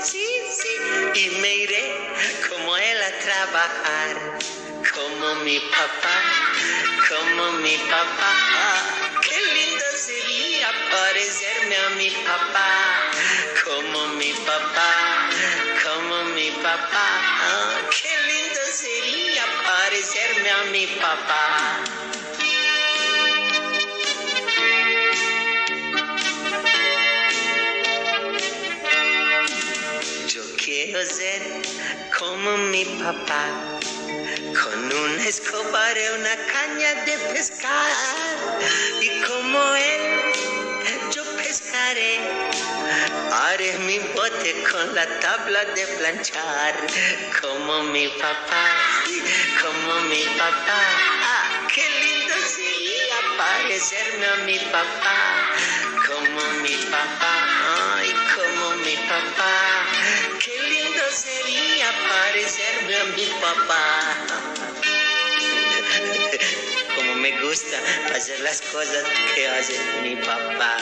[0.00, 1.20] Sí, sí.
[1.20, 1.84] Y me iré
[2.48, 4.38] como él a trabajar.
[4.92, 6.16] Como mi papá,
[7.08, 8.32] como mi papá.
[9.22, 12.70] qué lindo sería parecerme a mi papá.
[13.64, 15.30] Como mi papá,
[15.84, 17.08] como mi papá.
[17.90, 22.11] qué lindo sería parecerme a mi papá.
[33.02, 33.44] Papá,
[34.62, 37.90] con una escoba y una caña de pescar,
[39.00, 42.20] y como él yo pescaré.
[43.32, 46.74] Haré mi bote con la tabla de planchar,
[47.40, 48.66] como mi papá,
[49.62, 50.82] como mi papá.
[51.24, 55.18] Ah, qué lindo sería parecerme a mi papá,
[56.06, 57.34] como mi papá,
[57.96, 60.41] ay, como mi papá
[61.12, 64.16] sería parecerme a mi papá.
[66.96, 67.76] Como me gusta
[68.14, 70.78] hacer las cosas que hace mi papá.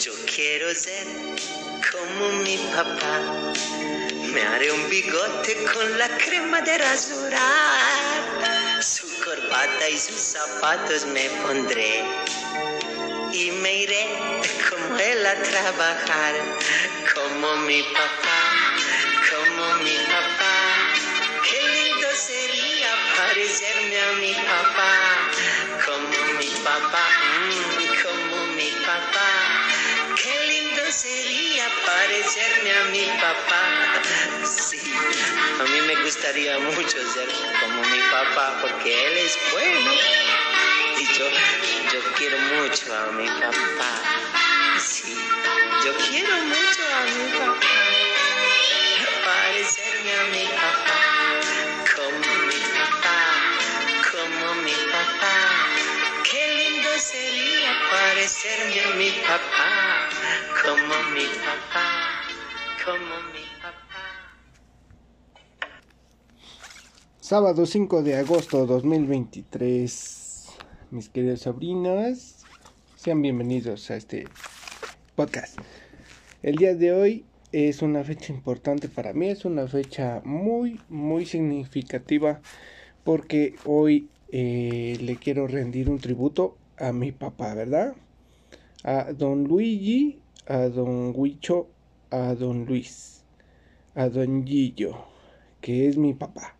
[0.00, 1.06] Yo quiero ser
[1.90, 3.20] como mi papá.
[4.32, 8.82] Me haré un bigote con la crema de rasurar.
[8.82, 12.04] Su corbata y sus zapatos me pondré.
[13.32, 14.06] Y me iré
[14.68, 16.34] como él a trabajar,
[17.14, 18.35] como mi papá
[24.14, 24.92] mi papá,
[25.84, 27.08] como mi papá,
[27.48, 29.30] mm, como mi papá.
[30.16, 33.62] Qué lindo sería parecerme a mi papá.
[34.44, 34.80] Sí,
[35.60, 37.28] a mí me gustaría mucho ser
[37.60, 39.92] como mi papá porque él es bueno.
[40.98, 41.28] Y yo,
[41.92, 44.35] yo quiero mucho a mi papá.
[59.36, 60.08] Papá,
[60.64, 62.22] como mi papá,
[62.84, 64.04] como mi papá.
[67.20, 70.46] Sábado 5 de agosto 2023,
[70.90, 72.44] mis queridas sobrinas,
[72.94, 74.26] sean bienvenidos a este
[75.16, 75.58] podcast.
[76.42, 81.26] El día de hoy es una fecha importante para mí, es una fecha muy, muy
[81.26, 82.40] significativa
[83.04, 87.96] porque hoy eh, le quiero rendir un tributo a mi papá, ¿verdad?
[88.84, 91.68] A don Luigi, a don Huicho,
[92.10, 93.22] a don Luis,
[93.94, 94.96] a don Gillo,
[95.60, 96.56] que es mi papá,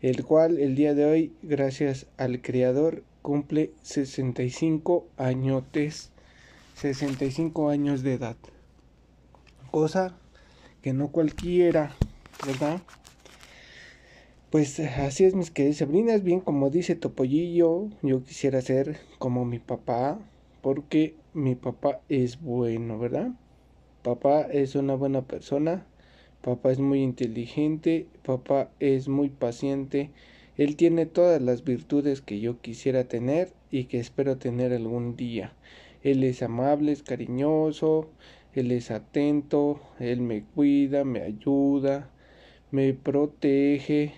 [0.00, 6.10] el cual el día de hoy, gracias al Creador, cumple 65 añotes,
[6.74, 8.36] 65 años de edad
[9.76, 10.16] cosa
[10.80, 11.94] que no cualquiera,
[12.46, 12.80] ¿verdad?
[14.48, 19.58] Pues así es, mis queridas sobrinas, bien como dice Topollillo, yo quisiera ser como mi
[19.58, 20.18] papá,
[20.66, 23.30] porque mi papá es bueno, ¿verdad?
[24.02, 25.86] Papá es una buena persona,
[26.42, 30.10] papá es muy inteligente, papá es muy paciente,
[30.56, 35.52] él tiene todas las virtudes que yo quisiera tener y que espero tener algún día.
[36.02, 38.08] Él es amable, es cariñoso,
[38.52, 42.10] él es atento, Él me cuida, me ayuda,
[42.72, 44.14] me protege,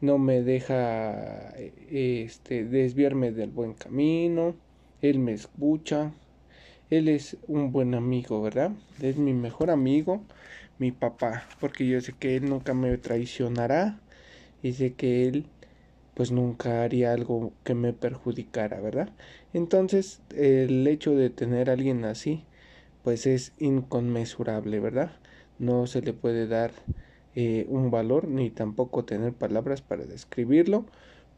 [0.00, 1.54] no me deja
[1.88, 4.56] este, desviarme del buen camino,
[5.02, 6.12] Él me escucha,
[6.90, 8.72] Él es un buen amigo, ¿verdad?
[9.02, 10.24] Es mi mejor amigo,
[10.78, 14.00] mi papá, porque yo sé que Él nunca me traicionará
[14.62, 15.46] y sé que Él
[16.14, 19.08] pues nunca haría algo que me perjudicara, ¿verdad?
[19.54, 22.44] Entonces el hecho de tener a alguien así,
[23.02, 25.12] pues es inconmensurable, ¿verdad?
[25.58, 26.72] No se le puede dar
[27.34, 30.86] eh, un valor ni tampoco tener palabras para describirlo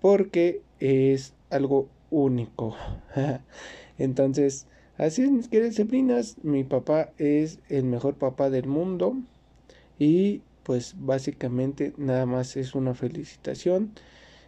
[0.00, 2.76] porque es algo único.
[3.98, 4.66] Entonces,
[4.98, 9.16] así es, mis queridas sobrinas, mi papá es el mejor papá del mundo
[9.98, 13.92] y pues básicamente nada más es una felicitación,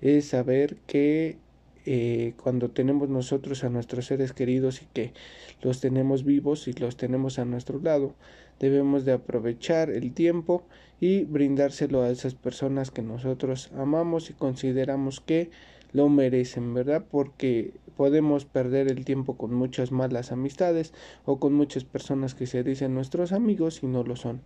[0.00, 1.38] es saber que
[1.86, 5.12] eh, cuando tenemos nosotros a nuestros seres queridos y que
[5.60, 8.14] los tenemos vivos y los tenemos a nuestro lado,
[8.58, 10.64] debemos de aprovechar el tiempo
[11.00, 15.50] y brindárselo a esas personas que nosotros amamos y consideramos que
[15.94, 17.06] lo merecen, ¿verdad?
[17.08, 20.92] Porque podemos perder el tiempo con muchas malas amistades
[21.24, 24.42] o con muchas personas que se dicen nuestros amigos y no lo son.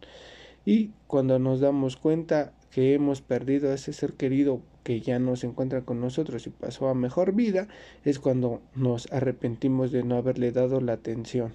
[0.67, 5.37] Y cuando nos damos cuenta que hemos perdido a ese ser querido que ya no
[5.37, 7.67] se encuentra con nosotros y pasó a mejor vida,
[8.05, 11.55] es cuando nos arrepentimos de no haberle dado la atención.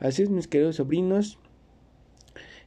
[0.00, 1.38] Así es, mis queridos sobrinos,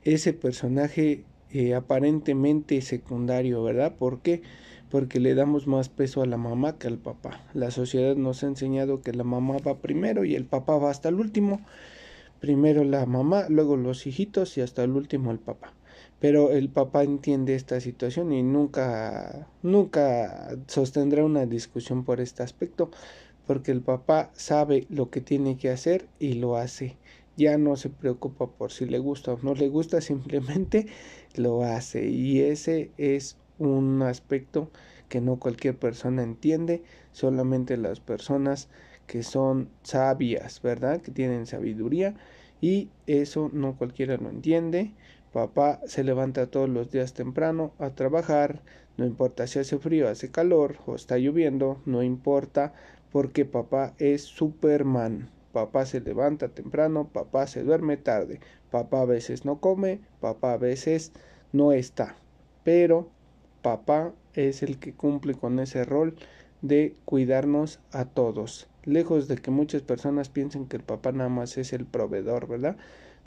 [0.04, 3.96] ese personaje eh, aparentemente secundario, ¿verdad?
[3.96, 4.42] ¿Por qué?
[4.92, 7.44] Porque le damos más peso a la mamá que al papá.
[7.54, 11.10] La sociedad nos ha enseñado que la mamá va primero y el papá va hasta
[11.10, 11.62] el último.
[12.40, 15.74] Primero la mamá, luego los hijitos y hasta el último el papá.
[16.20, 22.92] Pero el papá entiende esta situación y nunca, nunca sostendrá una discusión por este aspecto,
[23.48, 26.98] porque el papá sabe lo que tiene que hacer y lo hace
[27.40, 30.88] ya no se preocupa por si le gusta o no le gusta, simplemente
[31.36, 32.10] lo hace.
[32.10, 34.70] Y ese es un aspecto
[35.08, 36.84] que no cualquier persona entiende,
[37.14, 38.68] solamente las personas
[39.08, 41.02] que son sabias, ¿verdad?
[41.02, 42.16] Que tienen sabiduría
[42.62, 44.94] y eso no cualquiera lo entiende.
[45.34, 48.62] Papá se levanta todos los días temprano a trabajar,
[48.98, 52.74] no importa si hace frío, hace calor o está lloviendo, no importa
[53.12, 58.40] porque papá es Superman papá se levanta temprano, papá se duerme tarde,
[58.72, 61.12] papá a veces no come, papá a veces
[61.52, 62.16] no está,
[62.64, 63.10] pero
[63.62, 66.16] papá es el que cumple con ese rol
[66.62, 68.68] de cuidarnos a todos.
[68.86, 72.78] Lejos de que muchas personas piensen que el papá nada más es el proveedor, ¿verdad?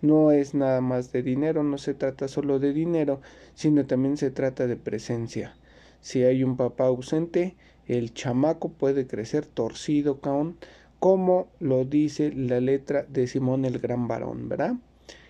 [0.00, 3.20] No es nada más de dinero, no se trata solo de dinero,
[3.54, 5.54] sino también se trata de presencia.
[6.00, 7.54] Si hay un papá ausente,
[7.86, 10.56] el chamaco puede crecer torcido, con
[11.02, 14.76] como lo dice la letra de Simón el gran varón, ¿verdad?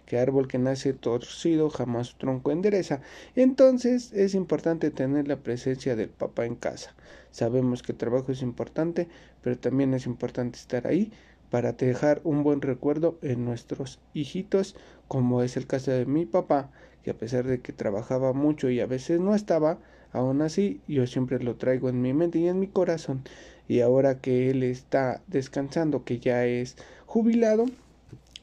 [0.05, 3.01] Que árbol que nace torcido jamás su tronco endereza.
[3.37, 6.95] Entonces es importante tener la presencia del papá en casa.
[7.31, 9.09] Sabemos que el trabajo es importante,
[9.41, 11.11] pero también es importante estar ahí
[11.49, 14.77] para dejar un buen recuerdo en nuestros hijitos,
[15.09, 16.71] como es el caso de mi papá,
[17.03, 19.79] que a pesar de que trabajaba mucho y a veces no estaba,
[20.13, 23.25] aún así yo siempre lo traigo en mi mente y en mi corazón
[23.69, 26.77] y ahora que él está descansando, que ya es
[27.07, 27.67] jubilado,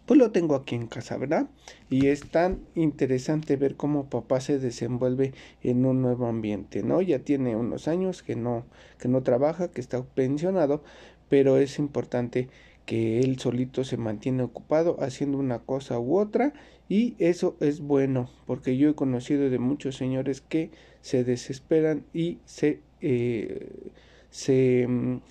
[0.06, 1.48] pues lo tengo aquí en casa, ¿verdad?
[1.90, 7.02] Y es tan interesante ver cómo papá se desenvuelve en un nuevo ambiente, ¿no?
[7.04, 8.66] Ya tiene unos años que no,
[8.98, 10.84] que no trabaja, que está pensionado,
[11.30, 12.50] pero es importante
[12.88, 16.54] que él solito se mantiene ocupado haciendo una cosa u otra
[16.88, 22.40] y eso es bueno porque yo he conocido de muchos señores que se desesperan y
[22.46, 23.92] se eh,
[24.30, 25.22] se, mm,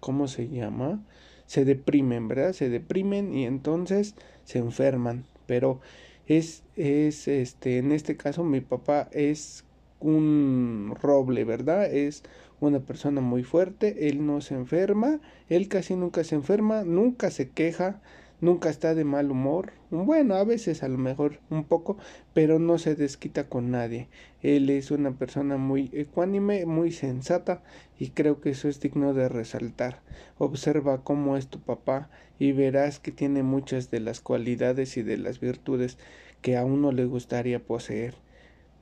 [0.00, 1.04] ¿cómo se llama?
[1.46, 2.52] Se deprimen, ¿verdad?
[2.52, 4.14] Se deprimen y entonces
[4.44, 5.24] se enferman.
[5.46, 5.80] Pero
[6.26, 9.64] es, es, este, en este caso mi papá es
[10.00, 11.92] un roble, ¿verdad?
[11.92, 12.22] Es
[12.60, 17.50] una persona muy fuerte, él no se enferma, él casi nunca se enferma, nunca se
[17.50, 18.00] queja,
[18.40, 21.96] nunca está de mal humor, bueno, a veces a lo mejor un poco,
[22.34, 24.08] pero no se desquita con nadie.
[24.42, 27.62] Él es una persona muy ecuánime, muy sensata
[27.98, 30.02] y creo que eso es digno de resaltar.
[30.38, 35.16] Observa cómo es tu papá y verás que tiene muchas de las cualidades y de
[35.16, 35.98] las virtudes
[36.42, 38.14] que a uno le gustaría poseer.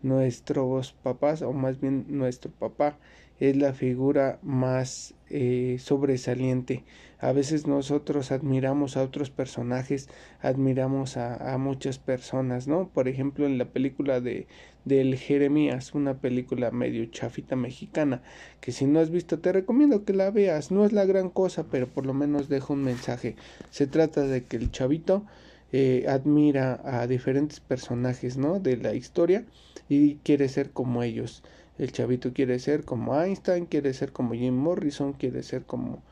[0.02, 2.98] Nuestros papás, o más bien nuestro papá,
[3.40, 6.84] es la figura más eh, sobresaliente.
[7.18, 10.08] A veces nosotros admiramos a otros personajes,
[10.40, 12.88] admiramos a, muchas personas, ¿no?
[12.88, 14.46] Por ejemplo, en la película de
[14.84, 18.22] del Jeremías, una película medio chafita mexicana,
[18.60, 20.70] que si no has visto te recomiendo que la veas.
[20.70, 23.34] No es la gran cosa, pero por lo menos deja un mensaje.
[23.70, 25.24] Se trata de que el chavito
[25.72, 28.60] eh, admira a diferentes personajes, ¿no?
[28.60, 29.44] De la historia
[29.88, 31.42] y quiere ser como ellos.
[31.76, 36.04] El chavito quiere ser como Einstein, quiere ser como Jim Morrison, quiere ser como,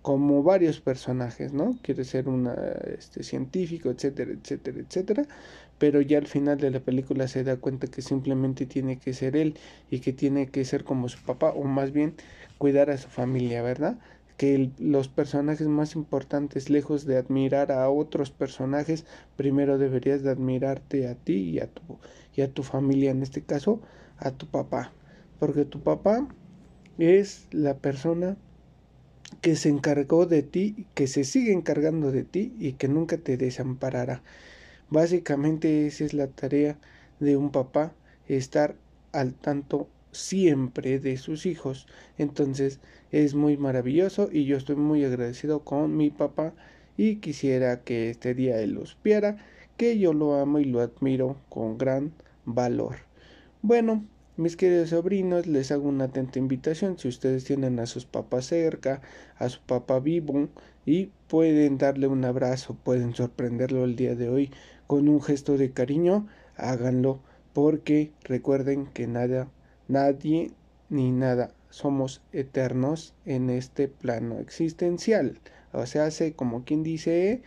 [0.00, 1.78] como varios personajes, ¿no?
[1.82, 2.50] Quiere ser un
[2.98, 5.26] este, científico, etcétera, etcétera, etcétera.
[5.78, 9.36] Pero ya al final de la película se da cuenta que simplemente tiene que ser
[9.36, 9.58] él
[9.90, 12.14] y que tiene que ser como su papá, o más bien
[12.56, 13.98] cuidar a su familia, ¿verdad?
[14.38, 19.04] que los personajes más importantes, lejos de admirar a otros personajes,
[19.36, 21.98] primero deberías de admirarte a ti y a tu,
[22.34, 23.82] y a tu familia, en este caso
[24.16, 24.92] a tu papá
[25.40, 26.28] porque tu papá
[26.98, 28.36] es la persona
[29.40, 33.36] que se encargó de ti, que se sigue encargando de ti y que nunca te
[33.36, 34.22] desamparará.
[34.90, 36.78] Básicamente esa es la tarea
[37.20, 37.94] de un papá,
[38.28, 38.76] estar
[39.12, 41.86] al tanto siempre de sus hijos.
[42.18, 42.80] Entonces
[43.10, 46.52] es muy maravilloso y yo estoy muy agradecido con mi papá
[46.98, 49.38] y quisiera que este día él los viera,
[49.78, 52.12] que yo lo amo y lo admiro con gran
[52.44, 52.96] valor.
[53.62, 54.04] Bueno,
[54.40, 59.02] mis queridos sobrinos, les hago una atenta invitación si ustedes tienen a sus papás cerca,
[59.36, 60.48] a su papá vivo
[60.86, 64.50] y pueden darle un abrazo, pueden sorprenderlo el día de hoy
[64.86, 67.20] con un gesto de cariño, háganlo
[67.52, 69.48] porque recuerden que nada,
[69.88, 70.52] nadie
[70.88, 75.38] ni nada somos eternos en este plano existencial.
[75.72, 77.42] O sea, hace como quien dice,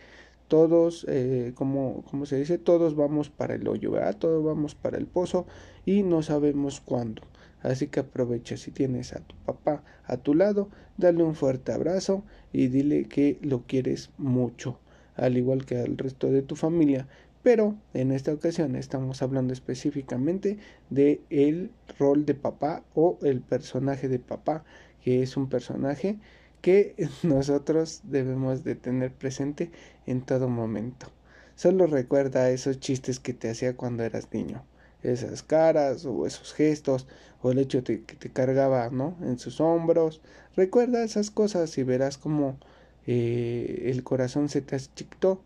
[0.48, 4.16] todos, eh, como, como se dice, todos vamos para el hoyo, ¿verdad?
[4.16, 5.46] Todos vamos para el pozo
[5.84, 7.22] y no sabemos cuándo.
[7.62, 12.22] Así que aprovecha si tienes a tu papá a tu lado, dale un fuerte abrazo
[12.52, 14.78] y dile que lo quieres mucho,
[15.16, 17.08] al igual que al resto de tu familia.
[17.42, 20.58] Pero en esta ocasión estamos hablando específicamente
[20.90, 24.64] de el rol de papá o el personaje de papá,
[25.02, 26.18] que es un personaje
[26.64, 29.70] que nosotros debemos de tener presente
[30.06, 31.08] en todo momento.
[31.56, 34.64] Solo recuerda esos chistes que te hacía cuando eras niño,
[35.02, 37.06] esas caras o esos gestos
[37.42, 39.14] o el hecho de que te cargaba, ¿no?
[39.20, 40.22] En sus hombros.
[40.56, 42.58] Recuerda esas cosas y verás como
[43.06, 45.44] eh, el corazón se te achictó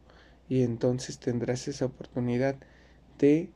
[0.49, 2.55] y entonces tendrás esa oportunidad
[3.19, 3.51] de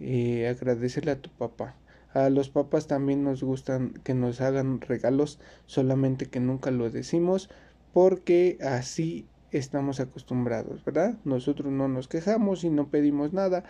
[0.00, 1.76] eh, agradecerle a tu papá.
[2.16, 7.50] A los papás también nos gustan que nos hagan regalos, solamente que nunca lo decimos
[7.92, 11.18] porque así estamos acostumbrados, ¿verdad?
[11.24, 13.64] Nosotros no nos quejamos y no pedimos nada,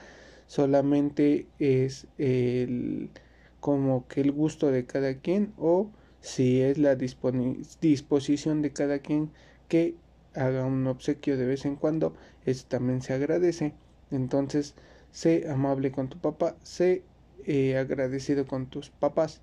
[0.46, 3.10] solamente es el
[3.58, 9.32] como que el gusto de cada quien o si es la disposición de cada quien
[9.66, 9.96] que
[10.34, 13.74] haga un obsequio de vez en cuando, eso también se agradece.
[14.12, 14.76] Entonces,
[15.10, 17.02] sé amable con tu papá, sé
[17.46, 19.40] eh, agradecido con tus papás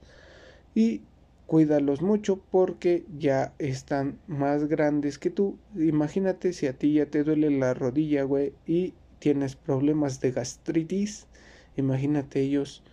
[0.76, 1.02] y
[1.46, 5.58] cuídalos mucho porque ya están más grandes que tú.
[5.76, 11.28] Imagínate si a ti ya te duele la rodilla, güey, y tienes problemas de gastritis.
[11.76, 12.84] Imagínate ellos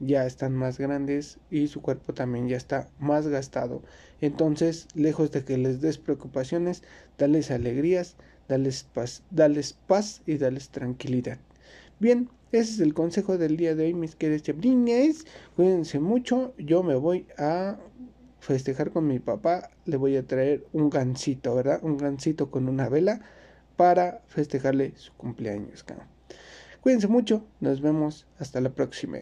[0.00, 3.82] ya están más grandes y su cuerpo también ya está más gastado.
[4.20, 6.82] Entonces, lejos de que les des preocupaciones,
[7.18, 8.16] dales alegrías,
[8.48, 11.38] dales paz, dales paz y dales tranquilidad.
[11.98, 15.24] Bien, ese es el consejo del día de hoy, mis queridos chabrines.
[15.54, 16.54] Cuídense mucho.
[16.58, 17.78] Yo me voy a
[18.40, 19.70] festejar con mi papá.
[19.84, 21.80] Le voy a traer un gansito, ¿verdad?
[21.82, 23.20] Un gansito con una vela
[23.76, 25.84] para festejarle su cumpleaños.
[26.80, 27.44] Cuídense mucho.
[27.60, 28.26] Nos vemos.
[28.38, 29.18] Hasta la próxima.